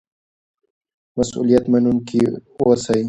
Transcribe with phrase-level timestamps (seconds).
[1.17, 2.19] مسؤلیت منونکي
[2.59, 2.99] اوسئ.